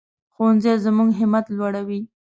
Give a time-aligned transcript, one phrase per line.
[0.33, 2.01] ښوونځی زموږ همت لوړوي